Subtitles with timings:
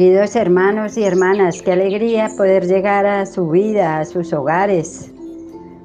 [0.00, 5.12] Queridos hermanos y hermanas, qué alegría poder llegar a su vida, a sus hogares,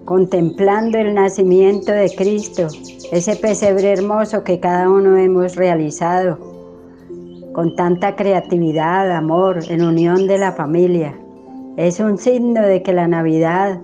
[0.05, 2.67] contemplando el nacimiento de Cristo,
[3.11, 6.39] ese pesebre hermoso que cada uno hemos realizado,
[7.51, 11.13] con tanta creatividad, amor, en unión de la familia.
[11.75, 13.81] Es un signo de que la Navidad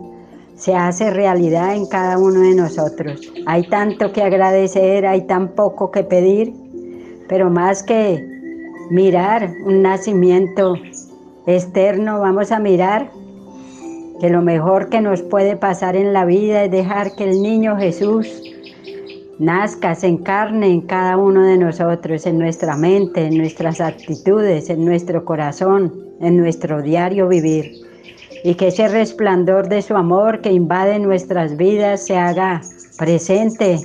[0.56, 3.20] se hace realidad en cada uno de nosotros.
[3.48, 6.54] Hay tanto que agradecer, hay tan poco que pedir,
[7.28, 8.31] pero más que
[8.92, 10.76] mirar un nacimiento
[11.48, 13.10] externo, vamos a mirar
[14.20, 17.78] que lo mejor que nos puede pasar en la vida es dejar que el niño
[17.78, 18.28] Jesús
[19.40, 24.84] nazca, se encarne en cada uno de nosotros, en nuestra mente, en nuestras actitudes, en
[24.84, 27.72] nuestro corazón, en nuestro diario vivir.
[28.44, 32.62] Y que ese resplandor de su amor que invade nuestras vidas se haga
[32.98, 33.80] presente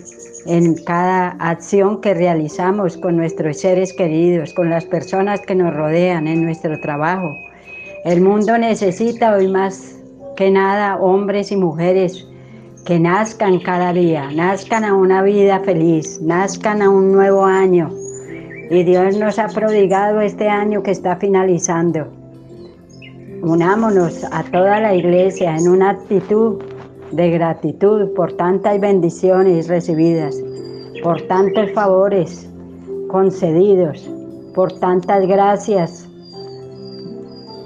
[0.47, 6.29] en cada acción que realizamos con nuestros seres queridos, con las personas que nos rodean
[6.29, 7.37] en nuestro trabajo.
[8.05, 9.97] El mundo necesita hoy más
[10.37, 12.27] que nada hombres y mujeres
[12.85, 17.91] que nazcan cada día, nazcan a una vida feliz, nazcan a un nuevo año.
[18.71, 22.07] Y Dios nos ha prodigado este año que está finalizando.
[23.43, 26.63] Unámonos a toda la iglesia en una actitud
[27.17, 30.37] de gratitud por tantas bendiciones recibidas,
[31.03, 32.49] por tantos favores
[33.09, 34.09] concedidos,
[34.55, 36.07] por tantas gracias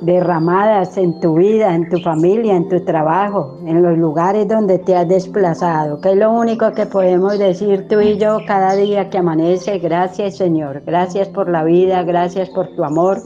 [0.02, 4.96] derramadas en tu vida, en tu familia, en tu trabajo, en los lugares donde te
[4.96, 9.18] has desplazado, que es lo único que podemos decir tú y yo cada día que
[9.18, 9.78] amanece.
[9.78, 13.18] Gracias Señor, gracias por la vida, gracias por tu amor,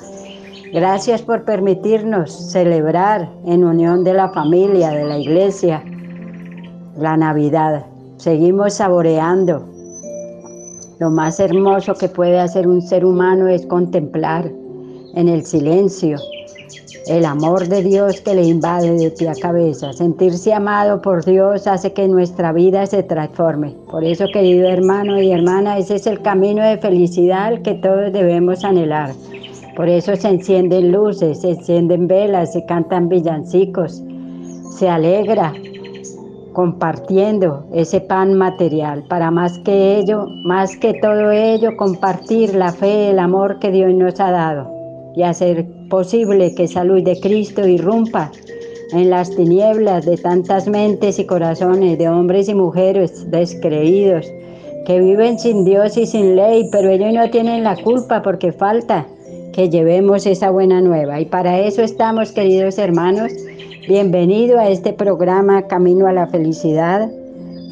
[0.72, 5.84] gracias por permitirnos celebrar en unión de la familia, de la iglesia,
[6.96, 7.84] la Navidad.
[8.16, 9.64] Seguimos saboreando.
[11.00, 14.50] Lo más hermoso que puede hacer un ser humano es contemplar
[15.14, 16.18] en el silencio
[17.06, 19.92] el amor de Dios que le invade de pie a cabeza.
[19.92, 23.74] Sentirse amado por Dios hace que nuestra vida se transforme.
[23.90, 28.64] Por eso, querido hermano y hermana, ese es el camino de felicidad que todos debemos
[28.64, 29.12] anhelar.
[29.76, 34.02] Por eso se encienden luces, se encienden velas, se cantan villancicos,
[34.78, 35.52] se alegra
[36.54, 39.04] compartiendo ese pan material.
[39.08, 43.92] Para más que ello, más que todo ello, compartir la fe, el amor que Dios
[43.92, 44.72] nos ha dado
[45.14, 48.32] y hacer posible que esa luz de Cristo irrumpa
[48.92, 54.26] en las tinieblas de tantas mentes y corazones de hombres y mujeres descreídos
[54.86, 59.06] que viven sin Dios y sin ley, pero ellos no tienen la culpa porque falta
[59.52, 61.20] que llevemos esa buena nueva.
[61.20, 63.32] Y para eso estamos, queridos hermanos.
[63.86, 67.10] Bienvenido a este programa Camino a la Felicidad.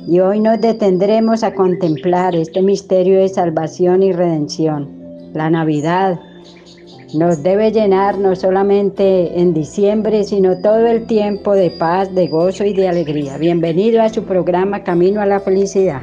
[0.07, 4.91] Y hoy nos detendremos a contemplar este misterio de salvación y redención,
[5.33, 6.21] la Navidad,
[7.15, 12.65] nos debe llenar no solamente en diciembre, sino todo el tiempo de paz, de gozo
[12.65, 13.39] y de alegría.
[13.39, 16.01] Bienvenido a su programa Camino a la Felicidad.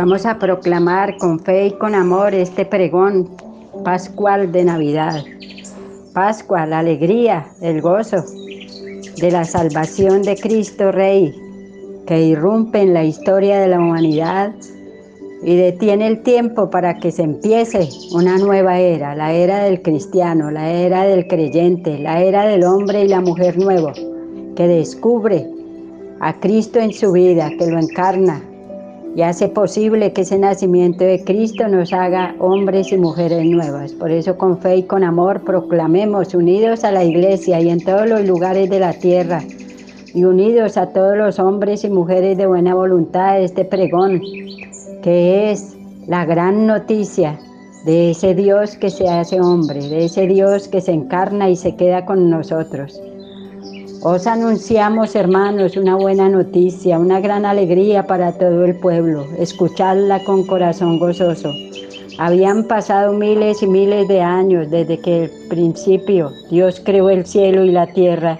[0.00, 3.28] Vamos a proclamar con fe y con amor este pregón
[3.84, 5.22] pascual de Navidad.
[6.14, 8.24] Pascua, la alegría, el gozo
[9.20, 11.34] de la salvación de Cristo Rey,
[12.06, 14.54] que irrumpe en la historia de la humanidad
[15.42, 20.50] y detiene el tiempo para que se empiece una nueva era, la era del cristiano,
[20.50, 23.92] la era del creyente, la era del hombre y la mujer nuevo,
[24.56, 25.46] que descubre
[26.20, 28.42] a Cristo en su vida, que lo encarna,
[29.14, 33.92] y hace posible que ese nacimiento de Cristo nos haga hombres y mujeres nuevas.
[33.92, 38.08] Por eso con fe y con amor proclamemos unidos a la iglesia y en todos
[38.08, 39.42] los lugares de la tierra
[40.14, 44.20] y unidos a todos los hombres y mujeres de buena voluntad este pregón,
[45.02, 47.38] que es la gran noticia
[47.84, 51.76] de ese Dios que se hace hombre, de ese Dios que se encarna y se
[51.76, 53.00] queda con nosotros.
[54.02, 59.26] Os anunciamos, hermanos, una buena noticia, una gran alegría para todo el pueblo.
[59.38, 61.52] Escuchadla con corazón gozoso.
[62.18, 67.62] Habían pasado miles y miles de años desde que el principio Dios creó el cielo
[67.62, 68.38] y la tierra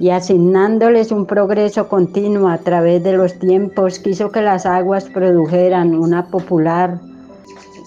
[0.00, 5.94] y asignándoles un progreso continuo a través de los tiempos, quiso que las aguas produjeran
[5.94, 6.98] una popular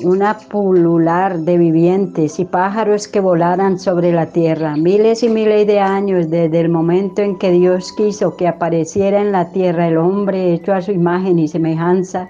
[0.03, 4.75] una pulular de vivientes y pájaros que volaran sobre la tierra.
[4.75, 9.31] Miles y miles de años desde el momento en que Dios quiso que apareciera en
[9.31, 12.29] la tierra el hombre hecho a su imagen y semejanza,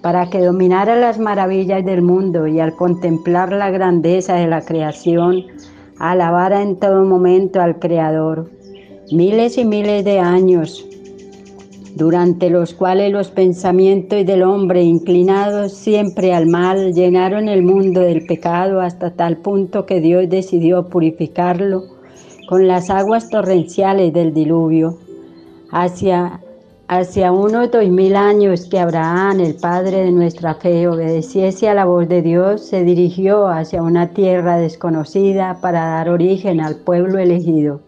[0.00, 5.44] para que dominara las maravillas del mundo y al contemplar la grandeza de la creación,
[5.98, 8.50] alabara en todo momento al Creador.
[9.10, 10.86] Miles y miles de años
[11.94, 18.24] durante los cuales los pensamientos del hombre inclinados siempre al mal llenaron el mundo del
[18.26, 21.84] pecado hasta tal punto que Dios decidió purificarlo
[22.48, 24.98] con las aguas torrenciales del diluvio.
[25.70, 26.40] Hacia,
[27.30, 32.08] unos dos mil años que Abraham, el padre de nuestra fe, obedeciese a la voz
[32.08, 37.80] de Dios, se dirigió hacia una tierra desconocida para dar origen al pueblo elegido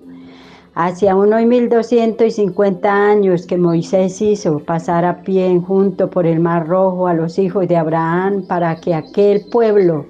[0.76, 7.06] Hacia unos 1250 años que Moisés hizo pasar a pie junto por el Mar Rojo
[7.06, 10.04] a los hijos de Abraham para que aquel pueblo,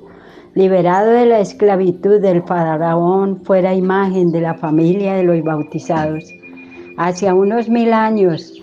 [0.55, 6.25] liberado de la esclavitud del faraón, fuera imagen de la familia de los bautizados.
[6.96, 8.55] Hacia unos mil años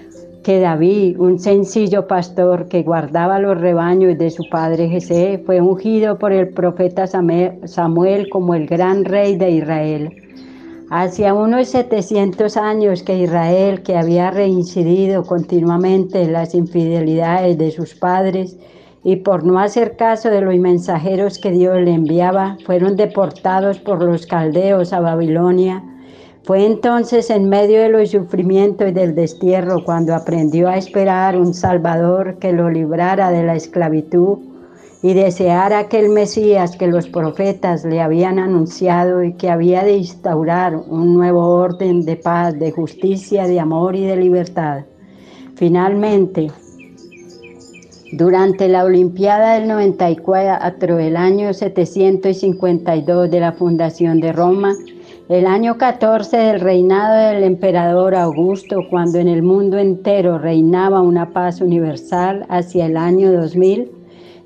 [0.44, 6.18] que David, un sencillo pastor que guardaba los rebaños de su padre Jesé, fue ungido
[6.18, 10.31] por el profeta Samuel como el gran rey de Israel.
[10.94, 17.96] Hacia unos 700 años que Israel, que había reincidido continuamente en las infidelidades de sus
[17.96, 18.58] padres
[19.02, 24.04] y por no hacer caso de los mensajeros que Dios le enviaba, fueron deportados por
[24.04, 25.82] los caldeos a Babilonia.
[26.44, 31.54] Fue entonces en medio de los sufrimientos y del destierro cuando aprendió a esperar un
[31.54, 34.40] Salvador que lo librara de la esclavitud
[35.04, 40.76] y desear aquel Mesías que los profetas le habían anunciado y que había de instaurar
[40.76, 44.84] un nuevo orden de paz, de justicia, de amor y de libertad.
[45.56, 46.52] Finalmente,
[48.14, 54.76] durante la Olimpiada del 94, el año 752 de la fundación de Roma,
[55.30, 61.30] el año 14 del reinado del emperador Augusto, cuando en el mundo entero reinaba una
[61.32, 64.01] paz universal hacia el año 2000,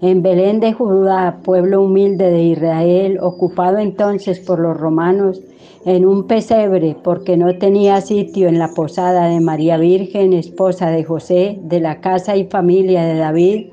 [0.06, 5.42] en Belén de Judá, pueblo humilde de Israel, ocupado entonces por los romanos,
[5.84, 11.04] en un pesebre porque no tenía sitio en la posada de María Virgen, esposa de
[11.04, 13.70] José, de la casa y familia de David,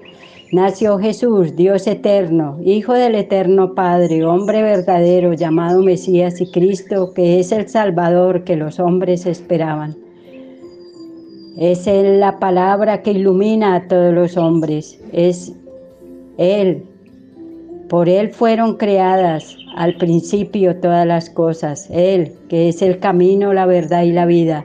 [0.53, 7.41] nació Jesús, Dios eterno, Hijo del eterno Padre, hombre verdadero, llamado Mesías y Cristo, que
[7.41, 9.99] es el Salvador que los hombres esperaban.
[11.59, 15.53] Es la palabra que ilumina a todos los hombres, es
[16.39, 16.85] él,
[17.93, 21.89] por Él fueron creadas al principio todas las cosas.
[21.91, 24.65] Él, que es el camino, la verdad y la vida,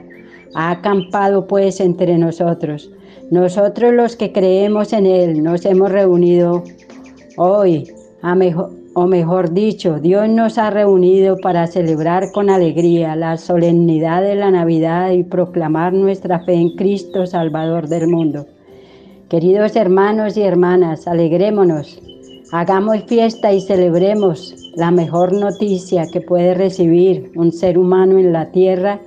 [0.54, 2.90] ha acampado pues entre nosotros.
[3.30, 6.64] Nosotros los que creemos en Él nos hemos reunido
[7.36, 7.92] hoy,
[8.94, 14.50] o mejor dicho, Dios nos ha reunido para celebrar con alegría la solemnidad de la
[14.50, 18.46] Navidad y proclamar nuestra fe en Cristo, Salvador del mundo.
[19.28, 22.00] Queridos hermanos y hermanas, alegrémonos,
[22.50, 28.50] hagamos fiesta y celebremos la mejor noticia que puede recibir un ser humano en la
[28.52, 29.00] tierra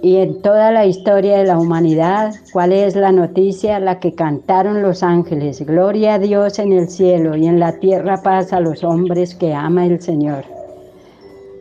[0.00, 2.34] y en toda la historia de la humanidad.
[2.52, 3.80] ¿Cuál es la noticia?
[3.80, 5.66] La que cantaron los ángeles.
[5.66, 9.54] Gloria a Dios en el cielo y en la tierra paz a los hombres que
[9.54, 10.44] ama el Señor.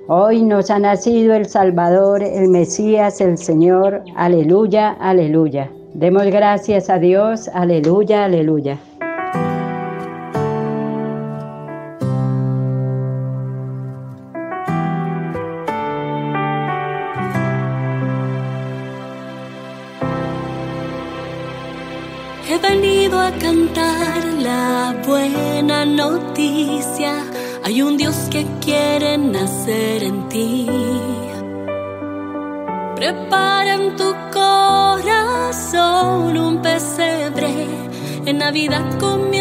[0.07, 4.03] Hoy nos ha nacido el Salvador, el Mesías, el Señor.
[4.15, 5.71] Aleluya, aleluya.
[5.95, 8.77] Demos gracias a Dios, aleluya, aleluya.
[22.49, 27.23] He venido a cantar la buena noticia.
[27.63, 30.67] Hay un Dios que quiere nacer en ti.
[38.45, 39.34] Navidad comienza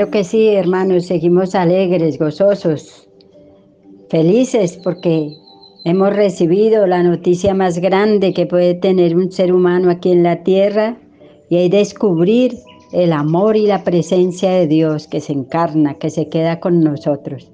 [0.00, 3.06] Claro que sí, hermanos, seguimos alegres, gozosos,
[4.08, 5.36] felices porque
[5.84, 10.42] hemos recibido la noticia más grande que puede tener un ser humano aquí en la
[10.42, 10.96] tierra
[11.50, 12.56] y hay descubrir
[12.92, 17.52] el amor y la presencia de Dios que se encarna, que se queda con nosotros.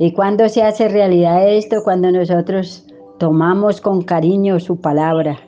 [0.00, 1.84] ¿Y cuando se hace realidad esto?
[1.84, 2.84] Cuando nosotros
[3.20, 5.38] tomamos con cariño su palabra,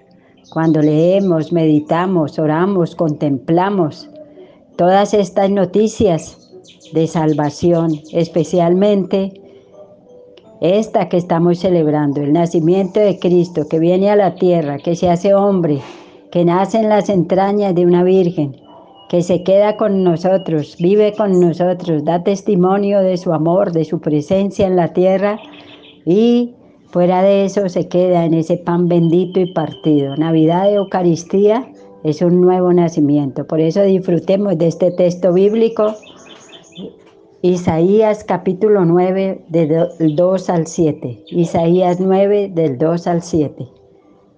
[0.52, 4.08] cuando leemos, meditamos, oramos, contemplamos
[4.78, 6.38] todas estas noticias
[6.92, 9.32] de salvación, especialmente
[10.60, 15.10] esta que estamos celebrando, el nacimiento de Cristo, que viene a la tierra, que se
[15.10, 15.80] hace hombre,
[16.30, 18.56] que nace en las entrañas de una virgen,
[19.08, 24.00] que se queda con nosotros, vive con nosotros, da testimonio de su amor, de su
[24.00, 25.40] presencia en la tierra
[26.06, 26.54] y
[26.90, 30.14] fuera de eso se queda en ese pan bendito y partido.
[30.16, 31.68] Navidad de Eucaristía
[32.04, 33.46] es un nuevo nacimiento.
[33.46, 35.94] Por eso disfrutemos de este texto bíblico,
[37.42, 41.24] Isaías capítulo 9 del 2 al 7.
[41.28, 43.68] Isaías 9 del 2 al 7.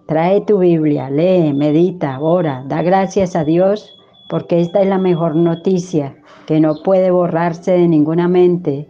[0.06, 3.96] Trae tu Biblia, lee, medita, ora, da gracias a Dios
[4.28, 8.86] porque esta es la mejor noticia que no puede borrarse de ninguna mente,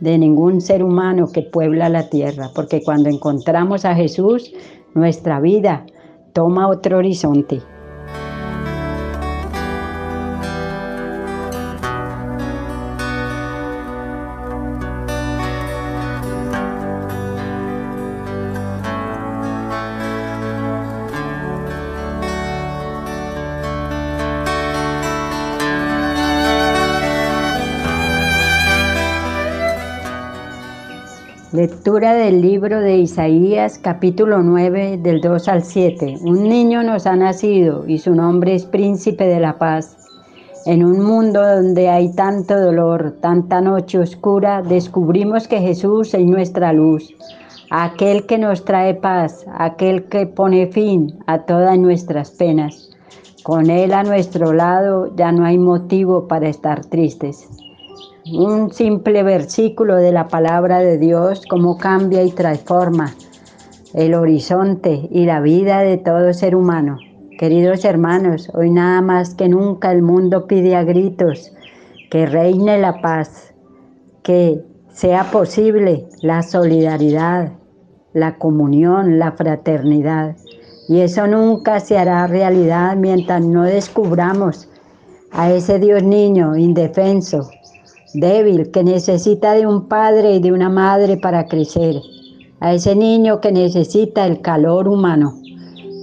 [0.00, 4.52] de ningún ser humano que puebla la tierra, porque cuando encontramos a Jesús,
[4.94, 5.86] nuestra vida
[6.32, 7.60] toma otro horizonte.
[31.60, 36.20] Lectura del libro de Isaías capítulo 9 del 2 al 7.
[36.22, 39.94] Un niño nos ha nacido y su nombre es príncipe de la paz.
[40.64, 46.72] En un mundo donde hay tanto dolor, tanta noche oscura, descubrimos que Jesús es nuestra
[46.72, 47.14] luz,
[47.68, 52.88] aquel que nos trae paz, aquel que pone fin a todas nuestras penas.
[53.42, 57.59] Con Él a nuestro lado ya no hay motivo para estar tristes
[58.26, 63.14] un simple versículo de la palabra de Dios, cómo cambia y transforma
[63.94, 66.98] el horizonte y la vida de todo ser humano.
[67.38, 71.52] Queridos hermanos, hoy nada más que nunca el mundo pide a gritos
[72.10, 73.54] que reine la paz,
[74.22, 74.62] que
[74.92, 77.52] sea posible la solidaridad,
[78.12, 80.36] la comunión, la fraternidad.
[80.88, 84.68] Y eso nunca se hará realidad mientras no descubramos
[85.30, 87.48] a ese Dios niño indefenso
[88.14, 91.96] débil, que necesita de un padre y de una madre para crecer,
[92.60, 95.34] a ese niño que necesita el calor humano.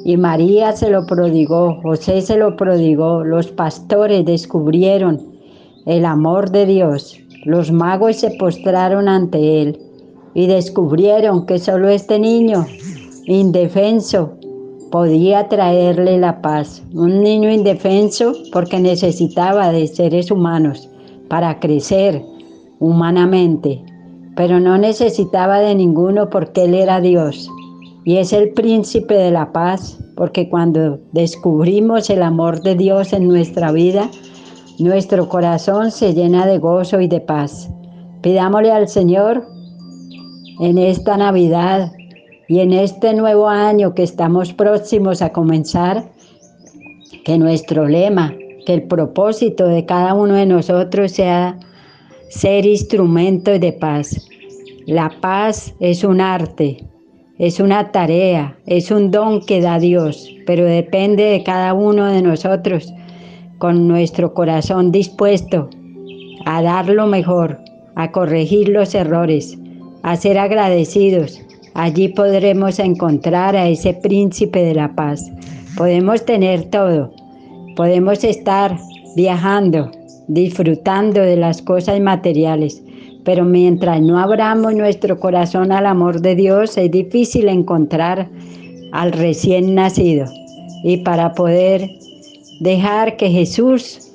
[0.05, 5.21] Y María se lo prodigó, José se lo prodigó, los pastores descubrieron
[5.85, 9.79] el amor de Dios, los magos se postraron ante él
[10.33, 12.65] y descubrieron que solo este niño,
[13.25, 14.33] indefenso,
[14.91, 16.81] podía traerle la paz.
[16.93, 20.89] Un niño indefenso porque necesitaba de seres humanos
[21.27, 22.23] para crecer
[22.79, 23.83] humanamente,
[24.35, 27.49] pero no necesitaba de ninguno porque Él era Dios.
[28.05, 33.27] Y es el príncipe de la paz, porque cuando descubrimos el amor de Dios en
[33.27, 34.09] nuestra vida,
[34.79, 37.69] nuestro corazón se llena de gozo y de paz.
[38.21, 39.45] Pidámosle al Señor
[40.59, 41.91] en esta Navidad
[42.47, 46.05] y en este nuevo año que estamos próximos a comenzar,
[47.25, 48.33] que nuestro lema,
[48.67, 51.57] que el propósito de cada uno de nosotros sea
[52.29, 54.27] ser instrumento de paz.
[54.85, 56.83] La paz es un arte,
[57.37, 62.21] es una tarea, es un don que da Dios, pero depende de cada uno de
[62.21, 62.93] nosotros
[63.57, 65.69] con nuestro corazón dispuesto
[66.45, 67.61] a dar lo mejor,
[67.95, 69.57] a corregir los errores,
[70.03, 71.41] a ser agradecidos,
[71.77, 75.23] Allí podremos encontrar a ese príncipe de la paz.
[75.77, 77.11] Podemos tener todo.
[77.77, 78.75] Podemos estar
[79.15, 79.91] viajando,
[80.27, 82.81] disfrutando de las cosas materiales.
[83.23, 88.29] Pero mientras no abramos nuestro corazón al amor de Dios, es difícil encontrar
[88.93, 90.25] al recién nacido.
[90.83, 91.87] Y para poder
[92.61, 94.11] dejar que Jesús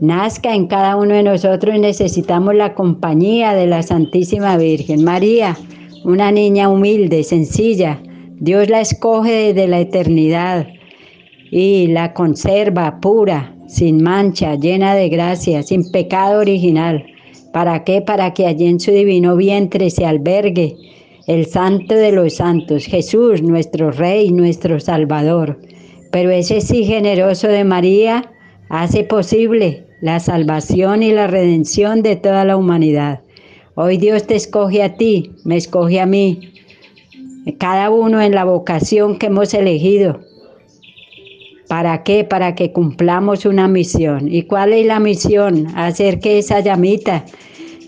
[0.00, 5.54] nazca en cada uno de nosotros necesitamos la compañía de la Santísima Virgen María,
[6.02, 8.00] una niña humilde, sencilla.
[8.40, 10.66] Dios la escoge desde la eternidad
[11.54, 17.04] y la conserva pura, sin mancha, llena de gracia, sin pecado original.
[17.52, 18.00] ¿Para qué?
[18.00, 20.74] Para que allí en su divino vientre se albergue
[21.26, 25.60] el santo de los santos, Jesús, nuestro Rey, nuestro Salvador.
[26.10, 28.32] Pero ese sí generoso de María
[28.70, 33.20] hace posible la salvación y la redención de toda la humanidad.
[33.74, 36.54] Hoy Dios te escoge a ti, me escoge a mí,
[37.58, 40.31] cada uno en la vocación que hemos elegido.
[41.72, 42.22] ¿Para qué?
[42.22, 44.30] Para que cumplamos una misión.
[44.30, 45.68] ¿Y cuál es la misión?
[45.74, 47.24] Hacer que esa llamita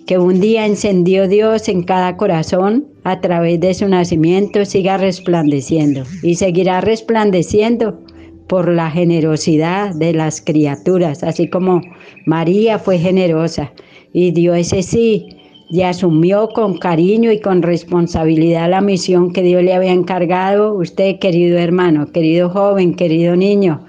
[0.07, 6.05] que un día encendió Dios en cada corazón a través de su nacimiento siga resplandeciendo
[6.23, 8.01] y seguirá resplandeciendo
[8.47, 11.83] por la generosidad de las criaturas, así como
[12.25, 13.71] María fue generosa
[14.15, 15.27] y dio ese sí
[15.71, 20.75] y asumió con cariño y con responsabilidad la misión que Dios le había encargado.
[20.75, 23.85] Usted, querido hermano, querido joven, querido niño,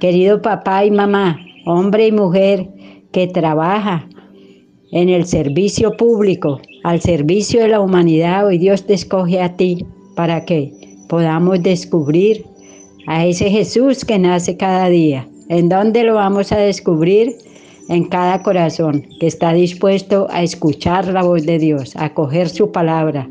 [0.00, 2.68] querido papá y mamá, hombre y mujer
[3.12, 4.08] que trabaja
[4.90, 9.84] en el servicio público, al servicio de la humanidad, hoy Dios te escoge a ti
[10.16, 10.72] para que
[11.08, 12.44] podamos descubrir
[13.06, 15.28] a ese Jesús que nace cada día.
[15.48, 17.36] ¿En dónde lo vamos a descubrir?
[17.88, 22.70] En cada corazón que está dispuesto a escuchar la voz de Dios, a coger su
[22.70, 23.26] palabra,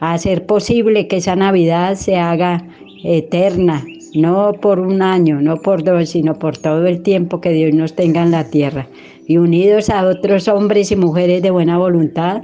[0.00, 2.66] a hacer posible que esa Navidad se haga
[3.04, 7.72] eterna, no por un año, no por dos, sino por todo el tiempo que Dios
[7.72, 8.88] nos tenga en la tierra.
[9.28, 12.42] Y unidos a otros hombres y mujeres de buena voluntad,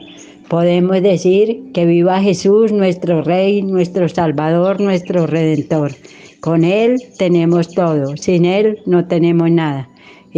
[0.49, 5.91] podemos decir que viva Jesús, nuestro Rey, nuestro Salvador, nuestro Redentor.
[6.39, 9.89] Con Él tenemos todo, sin Él no tenemos nada.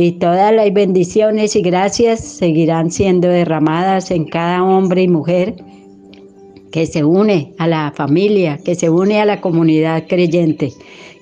[0.00, 5.56] Y todas las bendiciones y gracias seguirán siendo derramadas en cada hombre y mujer
[6.70, 10.72] que se une a la familia, que se une a la comunidad creyente,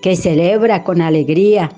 [0.03, 1.71] que celebra con alegría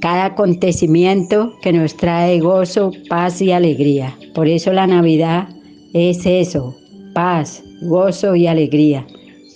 [0.00, 4.16] cada acontecimiento que nos trae gozo, paz y alegría.
[4.32, 5.48] Por eso la Navidad
[5.94, 6.76] es eso,
[7.12, 9.04] paz, gozo y alegría.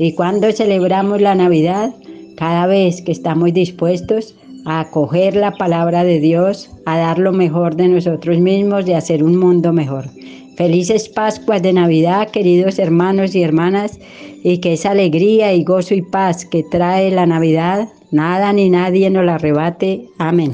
[0.01, 1.95] Y cuando celebramos la Navidad,
[2.37, 7.77] cada vez que estamos dispuestos a acoger la palabra de Dios, a dar lo mejor
[7.77, 10.07] de nosotros mismos y a hacer un mundo mejor.
[10.57, 13.99] Felices Pascuas de Navidad, queridos hermanos y hermanas,
[14.43, 19.09] y que esa alegría y gozo y paz que trae la Navidad, nada ni nadie
[19.09, 20.05] nos la arrebate.
[20.19, 20.53] Amén.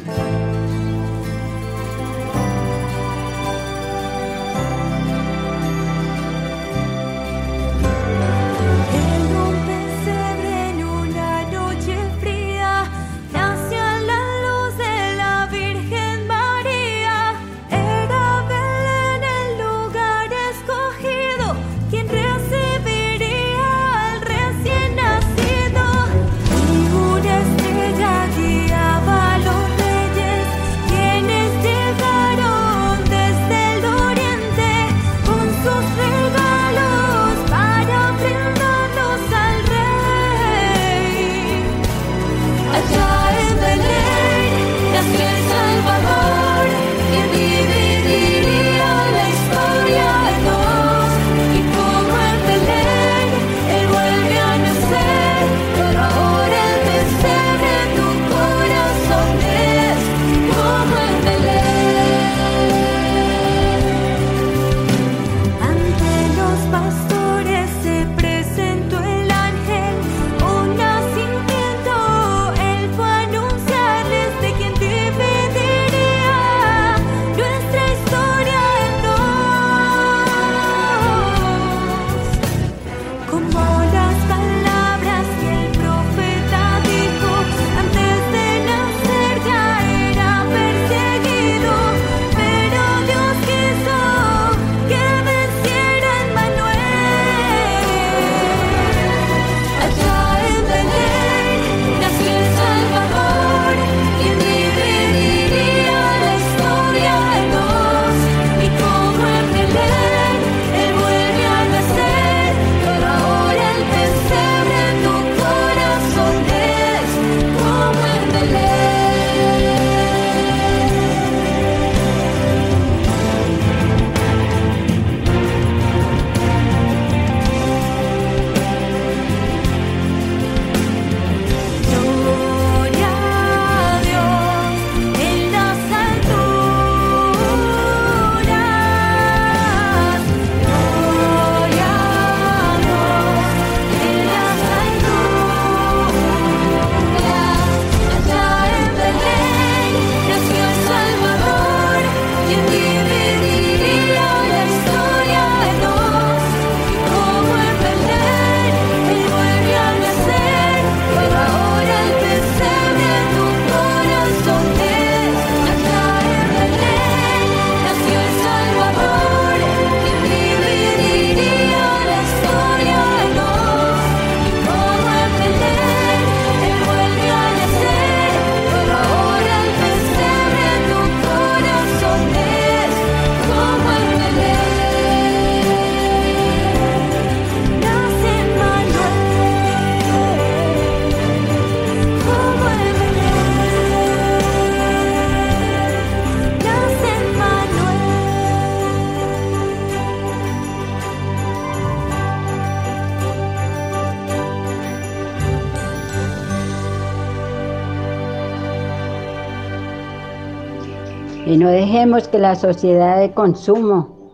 [212.06, 214.30] Que la sociedad de consumo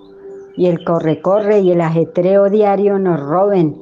[0.57, 3.81] y el corre-corre y el ajetreo diario nos roben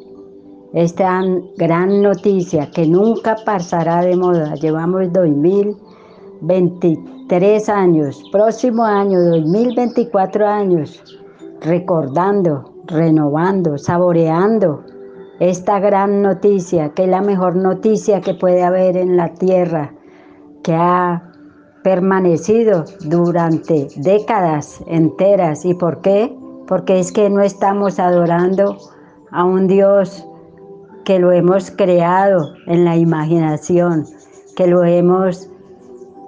[0.73, 1.21] esta
[1.57, 4.55] gran noticia que nunca pasará de moda.
[4.55, 11.03] Llevamos 2023 años, próximo año 2024 años,
[11.61, 14.85] recordando, renovando, saboreando
[15.41, 19.95] esta gran noticia, que es la mejor noticia que puede haber en la tierra,
[20.63, 21.30] que ha
[21.83, 25.65] permanecido durante décadas enteras.
[25.65, 26.35] ¿Y por qué?
[26.67, 28.79] Porque es que no estamos adorando
[29.31, 30.27] a un Dios
[31.05, 34.07] que lo hemos creado en la imaginación,
[34.57, 35.51] que lo hemos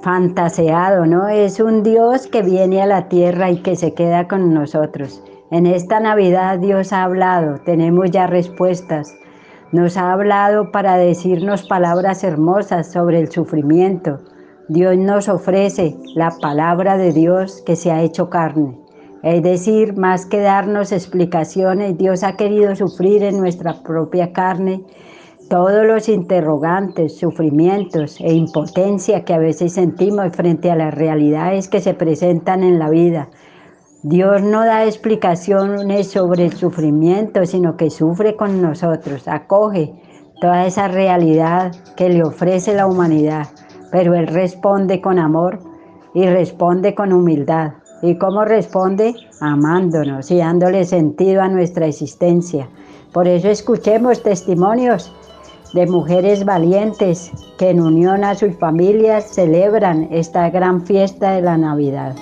[0.02, 1.28] fantaseado, ¿no?
[1.28, 5.22] Es un Dios que viene a la tierra y que se queda con nosotros.
[5.50, 9.14] En esta Navidad Dios ha hablado, tenemos ya respuestas.
[9.70, 14.18] Nos ha hablado para decirnos palabras hermosas sobre el sufrimiento.
[14.68, 18.78] Dios nos ofrece la palabra de Dios que se ha hecho carne.
[19.22, 24.84] Es decir, más que darnos explicaciones, Dios ha querido sufrir en nuestra propia carne
[25.48, 31.80] todos los interrogantes, sufrimientos e impotencia que a veces sentimos frente a las realidades que
[31.80, 33.28] se presentan en la vida.
[34.02, 39.92] Dios no da explicaciones sobre el sufrimiento, sino que sufre con nosotros, acoge
[40.40, 43.46] toda esa realidad que le ofrece la humanidad,
[43.92, 45.60] pero Él responde con amor
[46.14, 47.74] y responde con humildad.
[48.02, 49.14] ¿Y cómo responde?
[49.40, 52.68] Amándonos y dándole sentido a nuestra existencia.
[53.12, 55.14] Por eso escuchemos testimonios
[55.74, 61.56] de mujeres valientes que en unión a sus familias celebran esta gran fiesta de la
[61.56, 62.16] Navidad.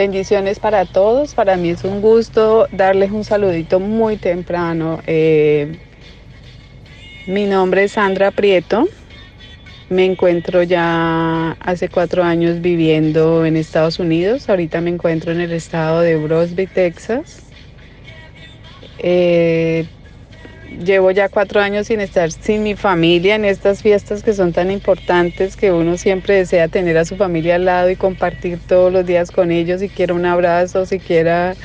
[0.00, 1.34] Bendiciones para todos.
[1.34, 5.02] Para mí es un gusto darles un saludito muy temprano.
[5.06, 5.78] Eh,
[7.26, 8.88] mi nombre es Sandra Prieto.
[9.90, 14.48] Me encuentro ya hace cuatro años viviendo en Estados Unidos.
[14.48, 17.42] Ahorita me encuentro en el estado de Brosby, Texas.
[19.00, 19.86] Eh,
[20.78, 24.70] llevo ya cuatro años sin estar sin mi familia en estas fiestas que son tan
[24.70, 29.04] importantes que uno siempre desea tener a su familia al lado y compartir todos los
[29.04, 31.56] días con ellos, si quiera un abrazo, si quiera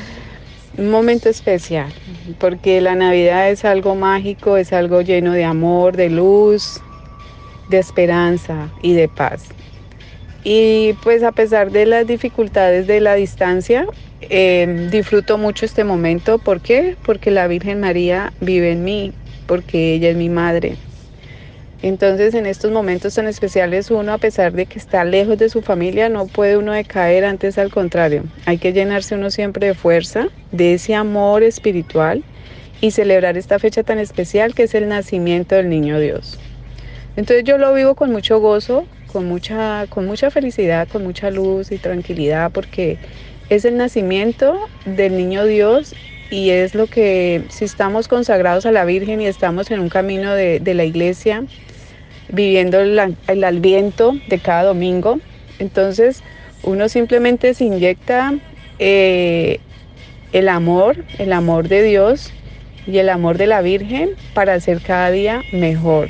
[0.77, 1.91] un momento especial,
[2.39, 6.81] porque la Navidad es algo mágico, es algo lleno de amor, de luz,
[7.69, 9.45] de esperanza y de paz.
[10.45, 13.85] Y pues a pesar de las dificultades de la distancia,
[14.29, 16.39] Em, disfruto mucho este momento.
[16.39, 16.95] ¿Por qué?
[17.05, 19.13] Porque la Virgen María vive en mí,
[19.45, 20.77] porque ella es mi madre.
[21.81, 25.61] Entonces en estos momentos tan especiales uno, a pesar de que está lejos de su
[25.61, 28.23] familia, no puede uno decaer, antes al contrario.
[28.45, 32.23] Hay que llenarse uno siempre de fuerza, de ese amor espiritual
[32.81, 36.39] y celebrar esta fecha tan especial que es el nacimiento del niño Dios.
[37.15, 41.71] Entonces yo lo vivo con mucho gozo, con mucha, con mucha felicidad, con mucha luz
[41.71, 42.97] y tranquilidad, porque
[43.47, 45.95] es el nacimiento del niño Dios
[46.29, 50.33] y es lo que si estamos consagrados a la Virgen y estamos en un camino
[50.33, 51.45] de, la iglesia,
[52.27, 55.21] viviendo el, el adviento de cada domingo,
[55.59, 56.21] entonces
[56.63, 58.33] uno simplemente se inyecta
[58.79, 59.61] eh,
[60.33, 62.33] el amor, el amor de Dios
[62.85, 66.09] y el amor de la Virgen para hacer cada día mejor.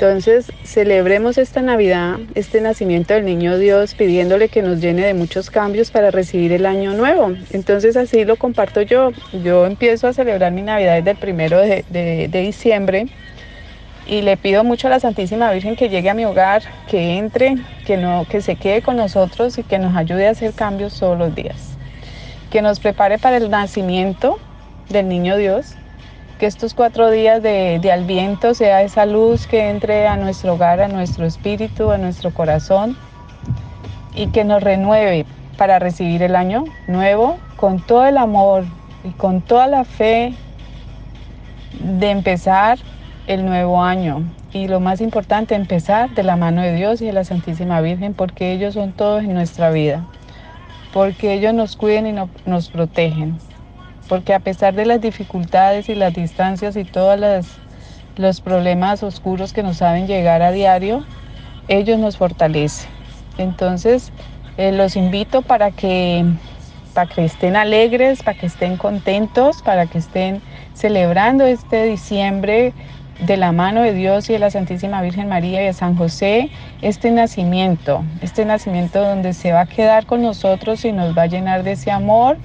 [0.00, 5.50] Entonces, celebremos esta Navidad, este nacimiento del Niño Dios, pidiéndole que nos llene de muchos
[5.50, 7.32] cambios para recibir el año nuevo.
[7.50, 9.10] Entonces, así lo comparto yo.
[9.42, 13.08] Yo empiezo a celebrar mi Navidad desde el primero de, diciembre
[14.06, 17.56] y le pido mucho a la Santísima Virgen que llegue a mi hogar, que entre,
[17.84, 21.18] que, no, que se quede con nosotros y que nos ayude a hacer cambios todos
[21.18, 21.76] los días.
[22.52, 24.38] Que nos prepare para el nacimiento
[24.90, 25.74] del Niño Dios
[26.38, 30.80] que estos cuatro días de, de Alviento sea esa luz que entre a nuestro hogar,
[30.80, 32.96] a nuestro espíritu, a nuestro corazón
[34.14, 38.64] y que nos renueve para recibir el año nuevo con todo el amor
[39.02, 40.32] y con toda la fe
[41.80, 42.78] de empezar
[43.26, 44.22] el nuevo año.
[44.52, 48.14] Y lo más importante, empezar de la mano de Dios y de la Santísima Virgen,
[48.14, 50.06] porque ellos son todos en nuestra vida,
[50.92, 53.38] porque ellos nos cuiden y nos protegen
[54.08, 57.20] porque a pesar de las dificultades y las distancias y todos
[58.16, 61.04] los problemas oscuros que nos saben llegar a diario,
[61.68, 62.88] ellos nos fortalecen.
[63.36, 64.10] Entonces,
[64.56, 66.24] eh, los invito para que,
[66.94, 70.42] para que estén alegres, para que estén contentos, para que estén
[70.74, 72.72] celebrando este diciembre
[73.20, 76.50] de la mano de Dios y de la Santísima Virgen María y de San José,
[76.82, 81.26] este nacimiento, este nacimiento donde se va a quedar con nosotros y nos va a
[81.26, 82.38] llenar de ese amor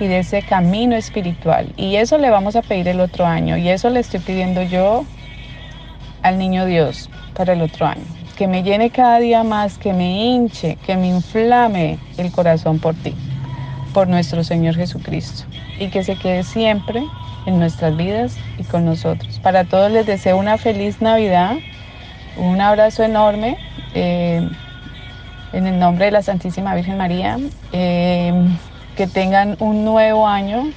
[0.00, 1.72] y de ese camino espiritual.
[1.76, 3.56] Y eso le vamos a pedir el otro año.
[3.56, 5.04] Y eso le estoy pidiendo yo
[6.22, 8.04] al niño Dios para el otro año.
[8.36, 12.94] Que me llene cada día más, que me hinche, que me inflame el corazón por
[12.94, 13.14] ti,
[13.92, 15.44] por nuestro Señor Jesucristo.
[15.78, 17.02] Y que se quede siempre
[17.46, 19.38] en nuestras vidas y con nosotros.
[19.40, 21.56] Para todos les deseo una feliz Navidad,
[22.36, 23.58] un abrazo enorme.
[23.94, 24.48] Eh,
[25.52, 27.36] en el nombre de la Santísima Virgen María,
[27.72, 28.32] eh,
[29.00, 30.74] que tengan un nuevo año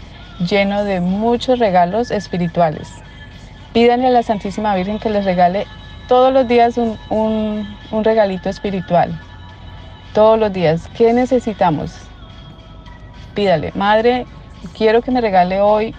[0.48, 2.88] lleno de muchos regalos espirituales.
[3.74, 5.68] Pídanle a la Santísima Virgen que les regale
[6.08, 9.20] todos los días un, un regalito espiritual.
[10.14, 10.88] Todos los días.
[10.96, 11.92] ¿Qué necesitamos?
[13.36, 14.26] Pídale, Madre,
[14.78, 15.94] quiero que me regale hoy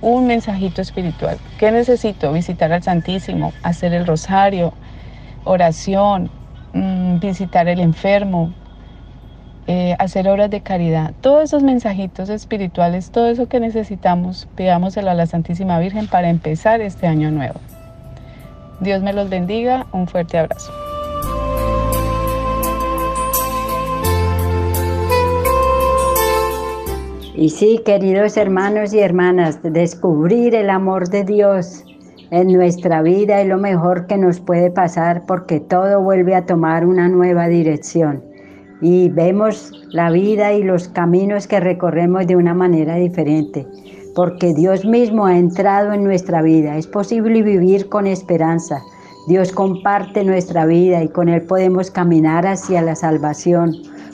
[0.00, 1.36] un mensajito espiritual.
[1.58, 2.32] ¿Qué necesito?
[2.32, 4.72] Visitar al Santísimo, hacer el rosario,
[5.44, 6.30] oración,
[6.74, 8.54] Mm, visitar el enfermo,
[9.68, 11.12] eh, hacer obras de caridad.
[11.20, 16.80] Todos esos mensajitos espirituales, todo eso que necesitamos, pidámoselo a la Santísima Virgen para empezar
[16.80, 17.60] este año nuevo.
[18.80, 20.72] Dios me los bendiga, un fuerte abrazo.
[27.36, 31.84] Y sí, queridos hermanos y hermanas, descubrir el amor de Dios
[32.30, 36.84] en nuestra vida es lo mejor que nos puede pasar porque todo vuelve a tomar
[36.84, 38.31] una nueva dirección
[38.82, 43.66] y vemos la vida y los caminos que recorremos de una manera diferente,
[44.14, 46.76] porque Dios mismo ha entrado en nuestra vida.
[46.76, 48.82] Es posible vivir con esperanza.
[49.28, 53.72] Dios comparte nuestra vida y con Él podemos caminar hacia la salvación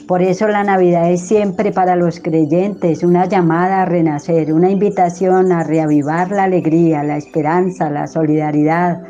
[0.09, 5.51] por eso la Navidad es siempre para los creyentes una llamada a renacer, una invitación
[5.51, 9.03] a reavivar la alegría, la esperanza, la solidaridad,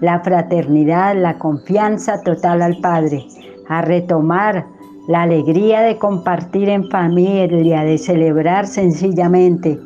[0.00, 3.26] la fraternidad, la confianza total al Padre,
[3.68, 4.64] a retomar
[5.06, 9.78] la alegría de compartir en familia, de celebrar sencillamente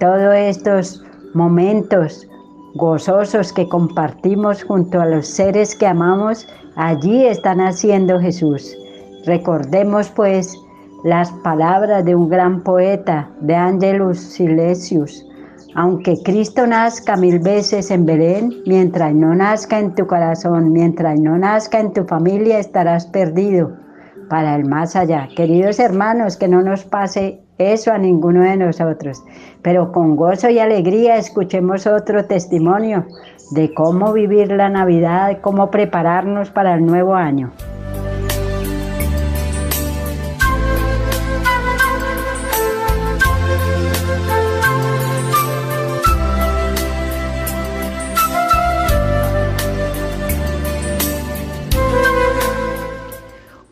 [0.00, 2.26] todos estos momentos
[2.74, 8.76] gozosos que compartimos junto a los seres que amamos, allí está naciendo Jesús.
[9.26, 10.58] Recordemos pues
[11.04, 15.24] las palabras de un gran poeta, de Angelus Silesius.
[15.76, 21.38] Aunque Cristo nazca mil veces en Belén, mientras no nazca en tu corazón, mientras no
[21.38, 23.83] nazca en tu familia, estarás perdido
[24.28, 25.28] para el más allá.
[25.34, 29.22] Queridos hermanos, que no nos pase eso a ninguno de nosotros,
[29.62, 33.06] pero con gozo y alegría escuchemos otro testimonio
[33.52, 37.52] de cómo vivir la Navidad, cómo prepararnos para el nuevo año.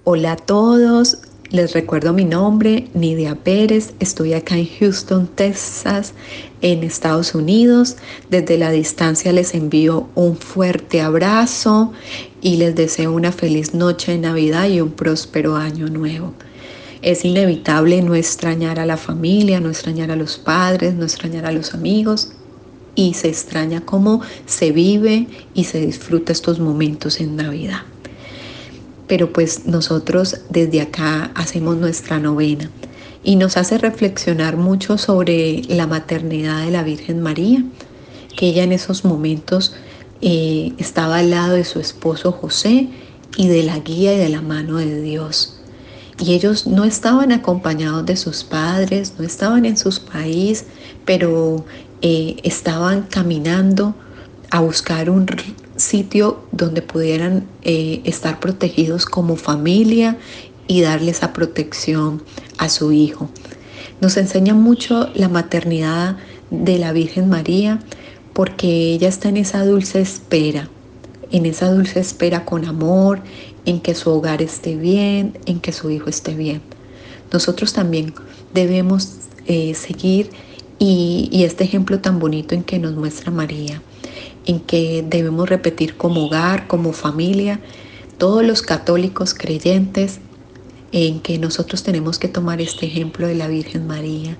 [0.04, 1.18] Hola a todos,
[1.50, 6.12] les recuerdo mi nombre, Nidia Pérez, estoy acá en Houston, Texas,
[6.60, 7.98] en Estados Unidos.
[8.28, 11.92] Desde la distancia les envío un fuerte abrazo
[12.40, 16.32] y les deseo una feliz noche de Navidad y un próspero año nuevo.
[17.00, 21.52] Es inevitable no extrañar a la familia, no extrañar a los padres, no extrañar a
[21.52, 22.32] los amigos
[22.96, 27.82] y se extraña cómo se vive y se disfruta estos momentos en Navidad
[29.12, 32.70] pero pues nosotros desde acá hacemos nuestra novena
[33.22, 37.62] y nos hace reflexionar mucho sobre la maternidad de la Virgen María,
[38.34, 39.74] que ella en esos momentos
[40.22, 42.88] eh, estaba al lado de su esposo José
[43.36, 45.60] y de la guía y de la mano de Dios.
[46.18, 50.64] Y ellos no estaban acompañados de sus padres, no estaban en sus países,
[51.04, 51.66] pero
[52.00, 53.94] eh, estaban caminando
[54.48, 55.26] a buscar un
[55.76, 60.18] sitio donde pudieran eh, estar protegidos como familia
[60.66, 62.22] y darle esa protección
[62.58, 63.28] a su hijo.
[64.00, 66.16] Nos enseña mucho la maternidad
[66.50, 67.80] de la Virgen María
[68.32, 70.68] porque ella está en esa dulce espera,
[71.30, 73.20] en esa dulce espera con amor,
[73.64, 76.62] en que su hogar esté bien, en que su hijo esté bien.
[77.32, 78.14] Nosotros también
[78.52, 80.30] debemos eh, seguir
[80.78, 83.82] y, y este ejemplo tan bonito en que nos muestra María
[84.46, 87.60] en que debemos repetir como hogar, como familia,
[88.18, 90.20] todos los católicos creyentes,
[90.92, 94.36] en que nosotros tenemos que tomar este ejemplo de la Virgen María,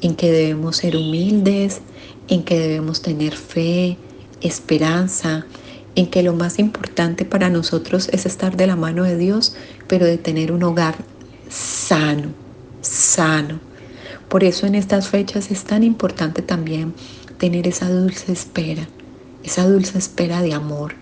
[0.00, 1.80] en que debemos ser humildes,
[2.28, 3.96] en que debemos tener fe,
[4.40, 5.46] esperanza,
[5.94, 10.04] en que lo más importante para nosotros es estar de la mano de Dios, pero
[10.04, 10.96] de tener un hogar
[11.48, 12.28] sano,
[12.82, 13.60] sano.
[14.28, 16.94] Por eso en estas fechas es tan importante también
[17.38, 18.88] tener esa dulce espera,
[19.46, 20.94] esa dulce espera de amor.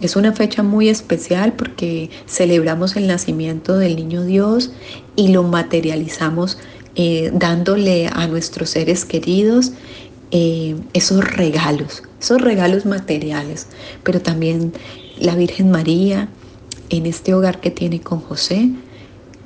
[0.00, 4.72] Es una fecha muy especial porque celebramos el nacimiento del niño Dios
[5.14, 6.58] y lo materializamos
[6.96, 9.72] eh, dándole a nuestros seres queridos
[10.30, 13.68] eh, esos regalos, esos regalos materiales,
[14.02, 14.72] pero también
[15.18, 16.28] la Virgen María
[16.88, 18.70] en este hogar que tiene con José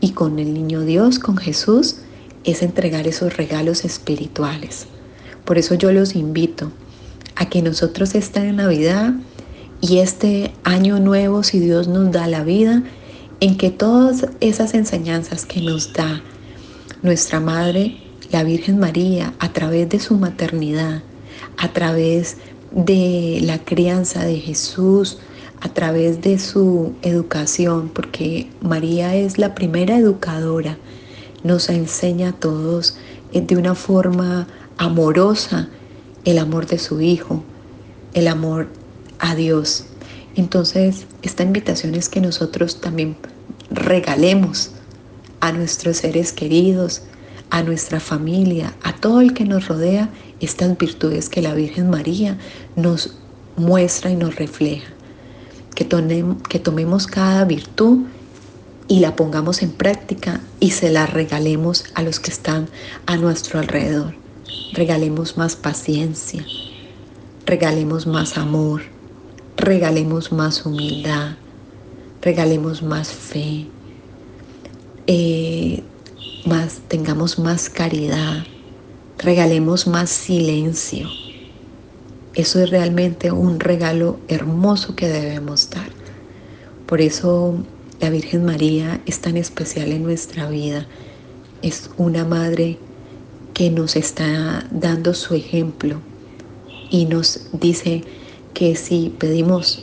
[0.01, 1.97] y con el niño Dios, con Jesús,
[2.45, 4.87] es entregar esos regalos espirituales.
[5.45, 6.71] Por eso yo los invito
[7.37, 9.15] a que nosotros esta Navidad
[9.81, 12.83] y este año nuevo, si Dios nos da la vida,
[13.41, 16.23] en que todas esas enseñanzas que nos da
[17.03, 17.99] nuestra Madre,
[18.33, 21.03] la Virgen María, a través de su maternidad,
[21.59, 22.39] a través
[22.73, 25.19] de la crianza de Jesús,
[25.61, 30.79] a través de su educación, porque María es la primera educadora,
[31.45, 32.97] nos enseña a todos
[33.33, 34.47] eh, de una forma
[34.79, 35.69] amorosa
[36.27, 37.43] el amor de su Hijo,
[38.13, 38.69] el amor
[39.21, 39.85] a Dios.
[40.35, 43.17] Entonces, esta invitación es que nosotros también
[43.71, 44.73] regalemos
[45.41, 47.03] a nuestros seres queridos,
[47.51, 50.11] a nuestra familia, a todo el que nos rodea,
[50.41, 52.37] estas virtudes que la Virgen María
[52.75, 53.17] nos
[53.57, 54.93] muestra y nos refleja.
[55.75, 55.87] Que,
[56.49, 58.01] que tomemos cada virtud
[58.89, 62.69] y la pongamos en práctica y se la regalemos a los que están
[63.07, 64.26] a nuestro alrededor.
[64.73, 66.45] Regalemos más paciencia,
[67.47, 68.83] regalemos más amor,
[69.57, 71.37] regalemos más humildad,
[72.21, 73.67] regalemos más fe,
[75.07, 75.83] eh,
[76.45, 78.45] más, tengamos más caridad,
[79.19, 81.09] regalemos más silencio.
[82.35, 85.89] Eso es realmente un regalo hermoso que debemos dar.
[86.87, 87.65] Por eso
[88.01, 90.87] la Virgen María es tan especial en nuestra vida.
[91.63, 92.79] Es una madre
[93.57, 95.97] que nos está dando su ejemplo
[96.91, 98.05] y nos dice
[98.53, 99.83] que si pedimos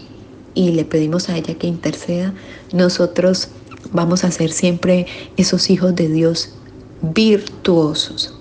[0.53, 2.35] y le pedimos a ella que interceda,
[2.71, 3.47] nosotros
[3.91, 5.07] vamos a ser siempre
[5.37, 6.53] esos hijos de Dios
[7.01, 8.35] virtuosos,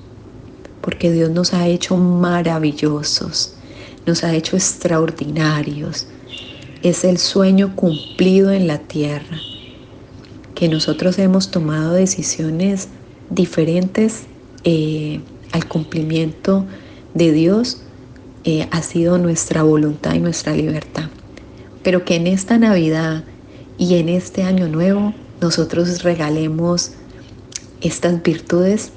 [0.82, 3.54] porque Dios nos ha hecho maravillosos,
[4.04, 6.08] nos ha hecho extraordinarios.
[6.82, 9.38] Es el sueño cumplido en la tierra
[10.54, 12.88] que nosotros hemos tomado decisiones
[13.30, 14.24] diferentes
[14.64, 15.20] eh,
[15.52, 16.64] al cumplimiento
[17.14, 17.82] de Dios,
[18.44, 21.04] eh, ha sido nuestra voluntad y nuestra libertad.
[21.82, 23.24] Pero que en esta Navidad
[23.78, 26.92] y en este año nuevo nosotros regalemos
[27.80, 28.92] estas virtudes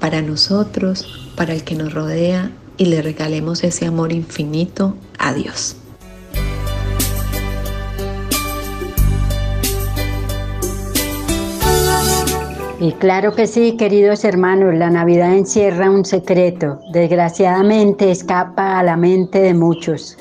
[0.00, 5.76] para nosotros, para el que nos rodea y le regalemos ese amor infinito a Dios.
[12.78, 16.78] Y claro que sí, queridos hermanos, la Navidad encierra un secreto.
[16.92, 20.18] Desgraciadamente escapa a la mente de muchos,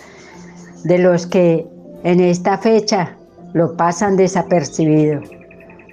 [0.86, 1.68] de los que
[2.04, 3.18] en esta fecha
[3.54, 5.20] lo pasan desapercibido.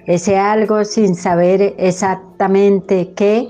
[0.05, 3.49] Ese algo sin saber exactamente qué,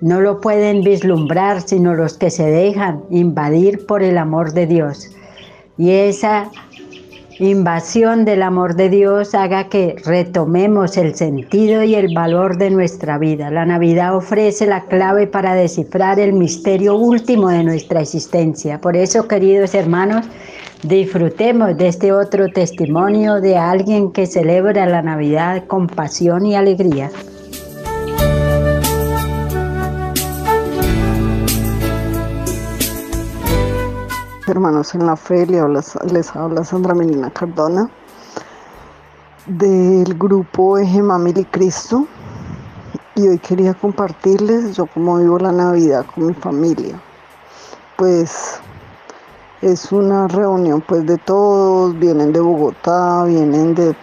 [0.00, 5.10] no lo pueden vislumbrar sino los que se dejan invadir por el amor de Dios.
[5.78, 6.50] Y esa
[7.38, 13.18] invasión del amor de Dios haga que retomemos el sentido y el valor de nuestra
[13.18, 13.50] vida.
[13.50, 18.80] La Navidad ofrece la clave para descifrar el misterio último de nuestra existencia.
[18.80, 20.24] Por eso, queridos hermanos,
[20.82, 27.10] disfrutemos de este otro testimonio de alguien que celebra la Navidad con pasión y alegría.
[34.48, 37.90] Hermanos en la fe, les habla, Sandra Melina Cardona
[39.46, 42.06] del grupo Eje Mamil y Cristo
[43.14, 47.00] y hoy quería compartirles yo cómo vivo la Navidad con mi familia.
[47.96, 48.60] Pues
[49.62, 53.96] es una reunión pues de todos, vienen de Bogotá, vienen de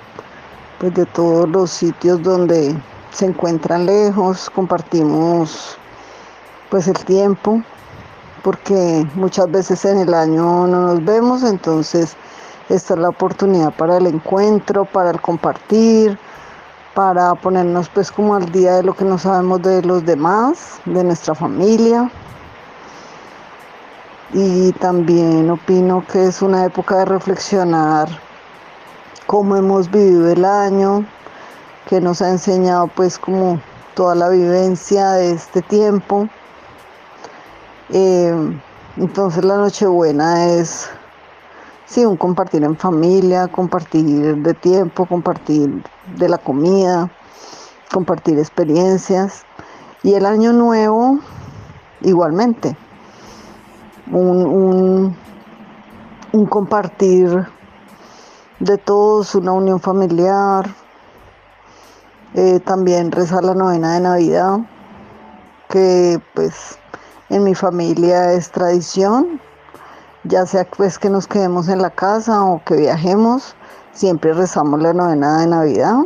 [0.79, 2.75] pues de todos los sitios donde
[3.11, 5.77] se encuentran lejos, compartimos
[6.69, 7.61] pues el tiempo
[8.43, 12.15] porque muchas veces en el año no nos vemos, entonces
[12.69, 16.19] esta es la oportunidad para el encuentro, para el compartir,
[16.93, 21.03] para ponernos pues como al día de lo que no sabemos de los demás, de
[21.03, 22.11] nuestra familia.
[24.33, 28.09] Y también opino que es una época de reflexionar
[29.27, 31.05] cómo hemos vivido el año,
[31.87, 33.61] que nos ha enseñado pues como
[33.93, 36.27] toda la vivencia de este tiempo
[37.93, 38.59] eh,
[38.97, 40.89] entonces la Nochebuena es,
[41.85, 45.83] sí, un compartir en familia, compartir de tiempo, compartir
[46.17, 47.11] de la comida,
[47.91, 49.45] compartir experiencias.
[50.01, 51.19] Y el año nuevo,
[52.01, 52.75] igualmente,
[54.11, 55.15] un,
[56.33, 57.47] un compartir
[58.59, 60.67] de todos, una unión familiar,
[62.33, 64.59] eh, también rezar la novena de Navidad,
[65.69, 66.79] que pues
[67.33, 69.41] en mi familia es tradición,
[70.23, 73.55] ya sea pues que nos quedemos en la casa o que viajemos,
[73.91, 75.97] siempre rezamos la novena de Navidad.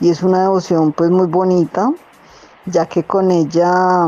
[0.00, 1.92] Y es una devoción pues muy bonita,
[2.64, 4.06] ya que con ella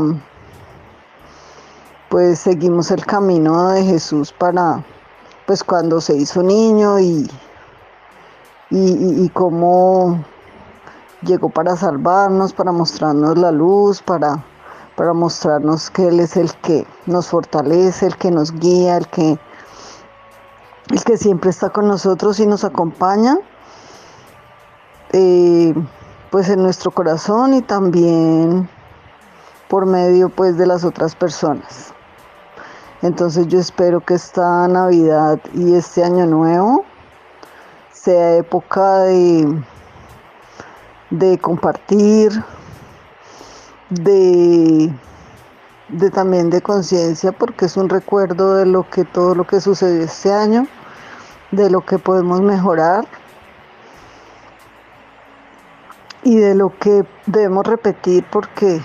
[2.09, 4.83] pues seguimos el camino de Jesús para
[5.45, 7.29] pues cuando se hizo niño y,
[8.71, 10.25] y, cómo
[11.21, 14.43] llegó para salvarnos, para mostrarnos la luz, para,
[14.95, 19.37] para mostrarnos que Él es el que nos fortalece, el que nos guía, el que,
[20.91, 23.37] el que siempre está con nosotros y nos acompaña,
[25.11, 25.73] eh,
[26.31, 28.69] pues en nuestro corazón y también
[29.67, 31.93] por medio pues de las otras personas.
[33.01, 36.85] Entonces yo espero que esta Navidad y este año nuevo
[37.91, 39.63] sea época de,
[41.09, 42.31] de compartir,
[43.89, 44.91] de,
[45.89, 50.03] de también de conciencia, porque es un recuerdo de lo que todo lo que sucedió
[50.03, 50.67] este año,
[51.51, 53.05] de lo que podemos mejorar
[56.23, 58.81] y de lo que debemos repetir porque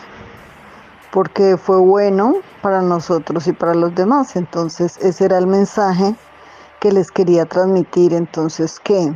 [1.10, 4.36] porque fue bueno para nosotros y para los demás.
[4.36, 6.14] Entonces ese era el mensaje
[6.78, 8.14] que les quería transmitir.
[8.14, 9.12] Entonces que,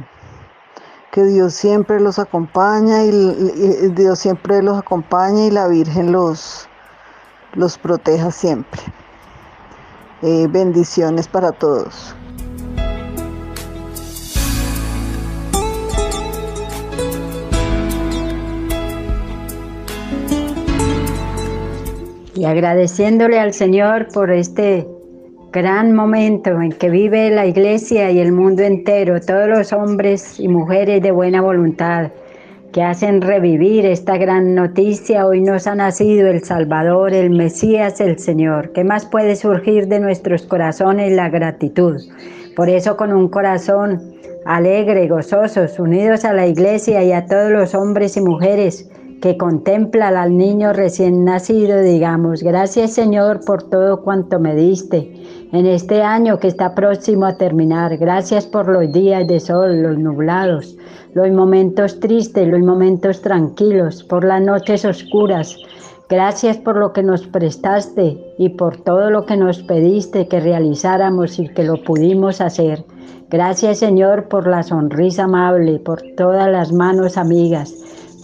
[1.15, 3.13] que Dios siempre los acompaña y,
[3.95, 6.69] Dios siempre los acompaña y la Virgen los,
[7.53, 8.83] los proteja siempre.
[10.23, 12.17] Eh, bendiciones para todos.
[22.37, 24.89] y agradeciéndole al Señor por este
[25.55, 30.49] gran momento en que vive la iglesia y el mundo entero, todos los hombres y
[30.49, 32.11] mujeres de buena voluntad
[32.73, 35.25] que hacen revivir esta gran noticia.
[35.25, 38.73] Hoy nos ha nacido el Salvador, el Mesías, el Señor.
[38.73, 41.13] ¿Qué más puede surgir de nuestros corazones?
[41.13, 42.01] La gratitud.
[42.57, 44.03] Por eso con un corazón
[44.47, 48.91] alegre, gozosos, unidos a la iglesia y a todos los hombres y mujeres,
[49.23, 55.24] que contempla al niño recién nacido, digamos, gracias Señor por todo cuanto me diste
[55.55, 57.97] en este año que está próximo a terminar.
[57.97, 60.77] Gracias por los días de sol, los nublados,
[61.15, 65.57] los momentos tristes, los momentos tranquilos, por las noches oscuras.
[66.09, 71.39] Gracias por lo que nos prestaste y por todo lo que nos pediste que realizáramos
[71.39, 72.85] y que lo pudimos hacer.
[73.31, 77.73] Gracias Señor por la sonrisa amable, por todas las manos amigas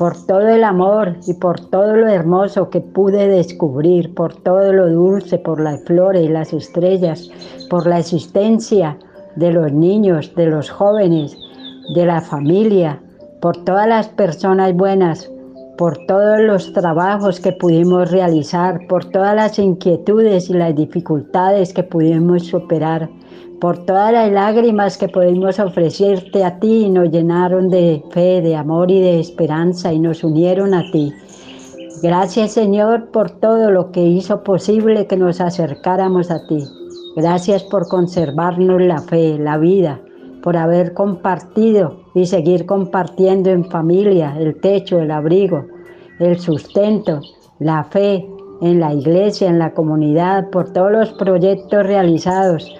[0.01, 4.88] por todo el amor y por todo lo hermoso que pude descubrir, por todo lo
[4.88, 7.30] dulce, por las flores y las estrellas,
[7.68, 8.96] por la existencia
[9.36, 11.36] de los niños, de los jóvenes,
[11.94, 12.98] de la familia,
[13.42, 15.30] por todas las personas buenas,
[15.76, 21.82] por todos los trabajos que pudimos realizar, por todas las inquietudes y las dificultades que
[21.82, 23.11] pudimos superar
[23.61, 28.56] por todas las lágrimas que pudimos ofrecerte a ti y nos llenaron de fe, de
[28.56, 31.12] amor y de esperanza y nos unieron a ti.
[32.02, 36.64] Gracias Señor por todo lo que hizo posible que nos acercáramos a ti.
[37.16, 40.00] Gracias por conservarnos la fe, la vida,
[40.42, 45.66] por haber compartido y seguir compartiendo en familia el techo, el abrigo,
[46.18, 47.20] el sustento,
[47.58, 48.26] la fe
[48.62, 52.80] en la iglesia, en la comunidad, por todos los proyectos realizados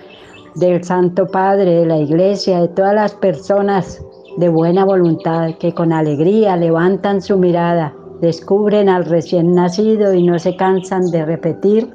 [0.57, 4.03] del Santo Padre, de la Iglesia, de todas las personas
[4.37, 10.39] de buena voluntad que con alegría levantan su mirada, descubren al recién nacido y no
[10.39, 11.93] se cansan de repetir,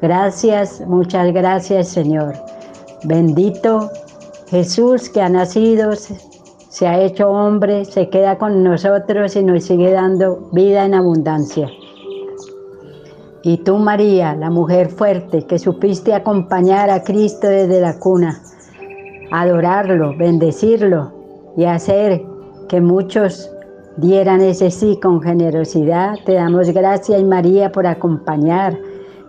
[0.00, 2.34] gracias, muchas gracias Señor.
[3.04, 3.90] Bendito
[4.48, 9.92] Jesús que ha nacido, se ha hecho hombre, se queda con nosotros y nos sigue
[9.92, 11.68] dando vida en abundancia.
[13.42, 18.42] Y tú, María, la mujer fuerte que supiste acompañar a Cristo desde la cuna,
[19.30, 21.12] adorarlo, bendecirlo
[21.56, 22.22] y hacer
[22.68, 23.50] que muchos
[23.96, 28.78] dieran ese sí con generosidad, te damos gracias, María, por acompañar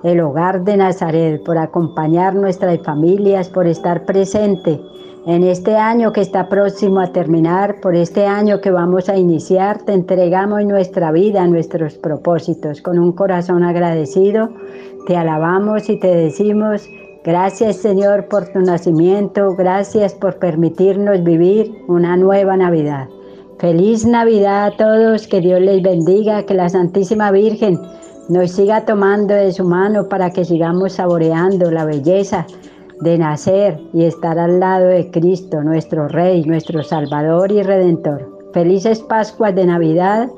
[0.03, 4.82] el hogar de Nazaret, por acompañar nuestras familias, por estar presente
[5.26, 9.84] en este año que está próximo a terminar, por este año que vamos a iniciar,
[9.84, 12.82] te entregamos nuestra vida, nuestros propósitos.
[12.82, 14.49] Con un corazón agradecido,
[15.05, 16.89] te alabamos y te decimos,
[17.24, 23.07] gracias Señor por tu nacimiento, gracias por permitirnos vivir una nueva Navidad.
[23.59, 27.80] Feliz Navidad a todos, que Dios les bendiga, que la Santísima Virgen
[28.28, 32.47] nos siga tomando de su mano para que sigamos saboreando la belleza
[33.01, 38.29] de nacer y estar al lado de Cristo, nuestro Rey, nuestro Salvador y Redentor.
[38.53, 40.29] Felices Pascuas de Navidad.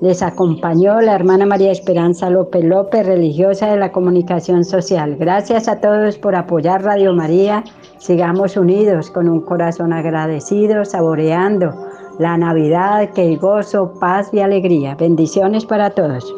[0.00, 5.16] Les acompañó la hermana María Esperanza López López, religiosa de la comunicación social.
[5.16, 7.62] Gracias a todos por apoyar Radio María.
[7.98, 11.72] Sigamos unidos con un corazón agradecido, saboreando
[12.18, 14.96] la Navidad que hay gozo, paz y alegría.
[14.96, 16.34] Bendiciones para todos.